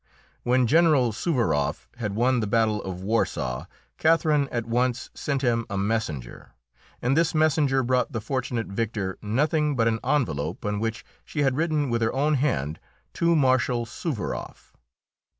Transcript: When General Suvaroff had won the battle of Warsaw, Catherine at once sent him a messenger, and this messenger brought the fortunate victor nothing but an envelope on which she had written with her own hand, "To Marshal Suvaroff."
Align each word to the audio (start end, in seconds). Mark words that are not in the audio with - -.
When 0.41 0.65
General 0.65 1.11
Suvaroff 1.11 1.87
had 1.97 2.15
won 2.15 2.39
the 2.39 2.47
battle 2.47 2.81
of 2.81 3.03
Warsaw, 3.03 3.67
Catherine 3.99 4.49
at 4.51 4.65
once 4.65 5.11
sent 5.13 5.43
him 5.43 5.63
a 5.69 5.77
messenger, 5.77 6.55
and 7.03 7.15
this 7.15 7.35
messenger 7.35 7.83
brought 7.83 8.11
the 8.11 8.19
fortunate 8.19 8.65
victor 8.65 9.19
nothing 9.21 9.75
but 9.75 9.87
an 9.87 9.99
envelope 10.03 10.65
on 10.65 10.79
which 10.79 11.05
she 11.23 11.43
had 11.43 11.55
written 11.55 11.87
with 11.91 12.01
her 12.01 12.11
own 12.13 12.33
hand, 12.33 12.79
"To 13.13 13.35
Marshal 13.35 13.85
Suvaroff." 13.85 14.73